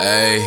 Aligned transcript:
Hey. 0.00 0.40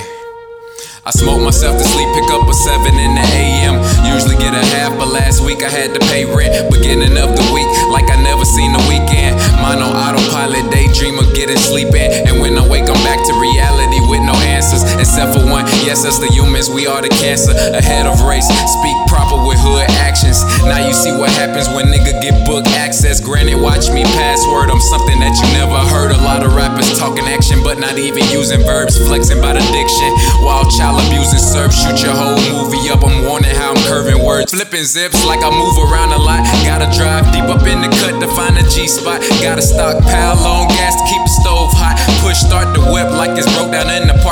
I 1.05 1.11
smoke 1.11 1.43
myself 1.43 1.77
to 1.77 1.83
sleep, 1.83 2.09
pick 2.15 2.25
up 2.33 2.47
a 2.49 2.53
7 2.55 2.79
in 2.89 3.13
the 3.13 3.25
AM. 3.37 3.77
Usually 4.09 4.33
get 4.39 4.55
a 4.55 4.65
half, 4.73 4.97
but 4.97 5.13
last 5.13 5.45
week 5.45 5.61
I 5.61 5.69
had 5.69 5.93
to 5.93 6.01
pay 6.09 6.25
rent. 6.25 6.73
Beginning 6.73 7.13
of 7.21 7.37
the 7.37 7.45
week, 7.53 7.69
like 7.93 8.09
I 8.09 8.17
never 8.23 8.47
seen 8.49 8.73
the 8.73 8.81
weekend. 8.89 9.37
Mine 9.61 9.83
on 9.83 9.93
autopilot, 9.93 10.71
daydream 10.71 11.19
of 11.19 11.29
getting 11.35 11.59
sleep 11.59 11.93
in. 11.93 12.25
And 12.25 12.41
when 12.41 12.57
I 12.57 12.65
wake, 12.65 12.89
I'm 12.89 12.97
back 13.05 13.19
to 13.19 13.33
reality 13.37 14.01
with 14.09 14.25
no 14.25 14.33
answers. 14.49 14.81
Except 14.97 15.37
for 15.37 15.45
one, 15.45 15.69
yes, 15.85 16.01
us 16.01 16.17
the 16.17 16.33
humans, 16.33 16.71
we 16.71 16.87
are 16.87 17.03
the 17.03 17.13
cancer. 17.21 17.51
Ahead 17.51 18.07
of 18.09 18.23
race, 18.25 18.47
speak 18.47 18.97
proper 19.05 19.37
with 19.45 19.61
hood 19.61 19.85
actions. 20.01 20.41
Now 20.65 20.81
you 20.81 20.97
see 20.97 21.13
what 21.13 21.29
happens 21.37 21.69
when 21.69 21.93
nigga 21.93 22.17
get 22.25 22.47
book 22.47 22.65
access. 22.79 23.19
Granted, 23.19 23.61
watch 23.61 23.91
me 23.91 24.01
password, 24.17 24.32
I'm 24.73 24.81
something 24.81 25.21
that 25.21 25.37
you 25.37 25.45
never 25.53 25.77
heard. 25.93 26.09
A 26.09 26.17
lot 26.25 26.41
of 26.41 26.57
rappers 26.57 26.97
talking 26.97 27.29
action, 27.29 27.61
but 27.61 27.77
not 27.77 28.01
even 28.01 28.25
using 28.33 28.65
verbs. 28.65 28.97
Flexing 28.97 29.37
about 29.37 29.53
addiction, 29.53 30.09
wild 30.41 30.73
child 30.73 30.97
abusing 31.05 31.37
surf. 31.37 31.69
Shoot 31.69 32.01
your 32.01 32.17
whole 32.17 32.41
movie 32.49 32.89
up. 32.89 33.05
I'm 33.05 33.21
warning 33.21 33.53
how 33.53 33.77
I'm 33.77 33.81
curving 33.85 34.25
words. 34.25 34.49
Flipping 34.49 34.81
zips 34.81 35.21
like 35.29 35.45
I 35.45 35.53
move 35.53 35.77
around 35.77 36.17
a 36.17 36.17
lot. 36.17 36.41
Gotta 36.65 36.89
drive 36.89 37.29
deep 37.29 37.45
up 37.45 37.61
in 37.69 37.85
the 37.85 37.89
cut 38.01 38.17
to 38.17 38.27
find 38.33 38.57
a 38.57 38.65
G 38.65 38.89
spot. 38.89 39.21
Gotta 39.45 39.61
stockpile 39.61 40.41
long 40.41 40.65
gas 40.73 40.97
to 40.97 41.05
keep 41.05 41.21
the 41.21 41.33
stove 41.45 41.69
hot. 41.77 42.01
Push 42.25 42.41
start 42.41 42.73
the 42.73 42.81
whip 42.89 43.13
like 43.13 43.37
it's 43.37 43.45
broke 43.53 43.69
down 43.69 43.93
in 43.93 44.09
the. 44.09 44.22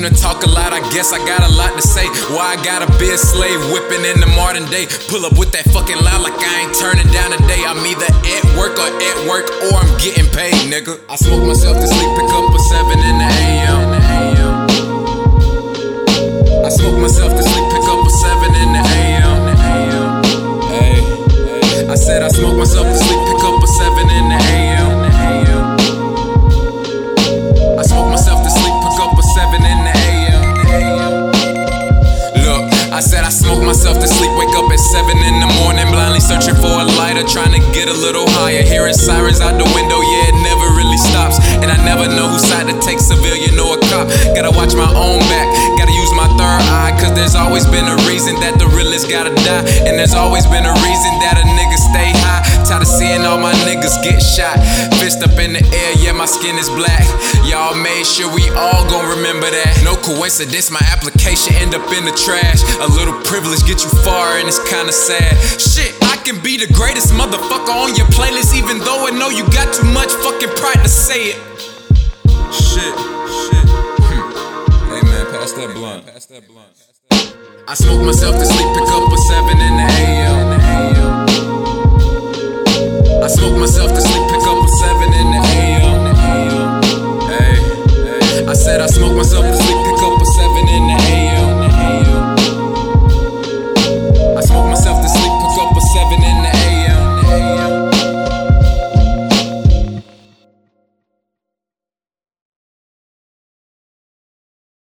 Scene 0.00 0.08
to 0.08 0.20
talk 0.20 0.44
a 0.44 0.48
lot. 0.48 0.72
I 0.72 0.80
guess 0.92 1.12
I 1.12 1.18
got 1.26 1.42
a 1.42 1.52
lot 1.52 1.74
to 1.76 1.82
say. 1.82 2.06
Why 2.32 2.56
I 2.56 2.64
gotta 2.64 2.86
be 2.98 3.10
a 3.10 3.18
slave 3.18 3.60
whipping 3.72 4.04
in 4.04 4.20
the 4.20 4.26
modern 4.36 4.64
day. 4.70 4.86
Pull 5.08 5.24
up 5.26 5.36
with 5.38 5.52
that 5.52 5.64
fucking 5.72 5.98
loud 6.00 6.22
like 6.22 6.36
I 6.36 6.64
ain't 6.64 6.74
turning 6.78 7.08
down 7.12 7.32
a 7.32 7.40
day. 7.48 7.60
I'm 7.66 7.84
either 7.84 8.08
at 8.08 8.44
work 8.56 8.78
or 8.78 8.88
at 8.88 9.18
work 9.28 9.50
or 9.68 9.76
I'm 9.76 9.92
getting 9.98 10.28
paid, 10.32 10.56
nigga. 10.72 11.00
I 11.08 11.16
smoke 11.16 11.44
myself 11.44 11.76
to 11.76 11.86
sleep, 11.86 12.10
pick 12.16 12.30
up 12.32 12.54
a 12.54 12.58
7 12.58 12.98
in 12.98 13.18
the 13.18 13.39
Myself 33.90 34.06
to 34.06 34.14
sleep, 34.22 34.30
wake 34.38 34.54
up 34.54 34.70
at 34.70 34.78
7 34.78 35.18
in 35.18 35.42
the 35.42 35.50
morning, 35.58 35.82
blindly 35.90 36.22
searching 36.22 36.54
for 36.54 36.70
a 36.70 36.86
lighter, 36.94 37.26
trying 37.26 37.50
to 37.50 37.58
get 37.74 37.90
a 37.90 37.96
little 37.98 38.22
higher. 38.38 38.62
Hearing 38.62 38.94
sirens 38.94 39.42
out 39.42 39.58
the 39.58 39.66
window, 39.74 39.98
yeah, 39.98 40.30
it 40.30 40.38
never 40.46 40.78
really 40.78 40.94
stops. 40.94 41.42
And 41.58 41.66
I 41.66 41.74
never 41.82 42.06
know 42.06 42.30
whose 42.30 42.46
side 42.46 42.70
to 42.70 42.76
take, 42.86 43.02
civilian 43.02 43.58
or 43.58 43.74
a 43.74 43.82
cop. 43.90 44.06
Gotta 44.30 44.54
watch 44.54 44.78
my 44.78 44.86
own 44.94 45.18
back, 45.26 45.50
gotta 45.74 45.90
use 45.90 46.12
my 46.14 46.30
third 46.38 46.62
eye, 46.70 46.94
cause 47.02 47.18
there's 47.18 47.34
always 47.34 47.66
been 47.66 47.82
a 47.82 47.98
reason 48.06 48.38
that 48.38 48.62
the 48.62 48.70
realest 48.78 49.10
gotta 49.10 49.34
die. 49.42 49.66
And 49.82 49.98
there's 49.98 50.14
always 50.14 50.46
been 50.46 50.70
a 50.70 50.74
reason 50.86 51.10
that 51.26 51.42
a 51.42 51.44
nigga 51.58 51.74
stay 51.74 52.14
high. 52.22 52.46
Tired 52.62 52.86
of 52.86 52.90
seeing 52.94 53.26
all 53.26 53.42
my 53.42 53.58
niggas 53.66 53.98
get 54.06 54.22
shot. 54.22 54.54
Fist 55.02 55.18
up 55.26 55.34
in 55.42 55.50
the 55.58 55.59
skin 56.30 56.54
is 56.56 56.70
black. 56.70 57.02
Y'all 57.42 57.74
made 57.74 58.06
sure 58.06 58.30
we 58.30 58.46
all 58.54 58.86
gon' 58.86 59.10
remember 59.18 59.50
that. 59.50 59.82
No 59.82 59.98
coincidence, 59.98 60.70
my 60.70 60.82
application 60.94 61.58
end 61.58 61.74
up 61.74 61.82
in 61.90 62.06
the 62.06 62.14
trash. 62.14 62.62
A 62.78 62.88
little 62.94 63.18
privilege 63.26 63.66
get 63.66 63.82
you 63.82 63.90
far, 64.06 64.38
and 64.38 64.46
it's 64.46 64.62
kinda 64.70 64.92
sad. 64.92 65.34
Shit, 65.58 65.92
I 66.06 66.16
can 66.22 66.38
be 66.40 66.56
the 66.56 66.70
greatest 66.72 67.10
motherfucker 67.12 67.74
on 67.74 67.94
your 67.98 68.06
playlist, 68.14 68.54
even 68.54 68.78
though 68.86 69.06
I 69.06 69.10
know 69.10 69.28
you 69.28 69.42
got 69.50 69.74
too 69.74 69.88
much 69.90 70.12
fucking 70.22 70.54
pride 70.54 70.82
to 70.86 70.88
say 70.88 71.34
it. 71.34 71.38
Shit, 72.54 72.94
shit. 73.42 73.66
Hmm. 74.06 74.22
Hey 74.94 75.02
man, 75.02 75.26
pass 75.34 75.52
that 75.58 75.74
blunt. 75.74 76.06
Pass 76.06 76.26
that 76.26 76.46
blunt. 76.46 76.70
I 77.66 77.74
smoke 77.74 78.02
myself 78.02 78.34
to 78.38 78.46
sleep, 78.46 78.68
pick 78.74 78.88
up 78.88 79.12
a 79.12 79.18
7 79.18 79.58
in 79.58 79.74
the 79.76 79.86
AM. 80.02 80.29
Smoke 89.00 89.16
myself 89.16 89.46
to 89.46 89.56
sleep, 89.56 89.69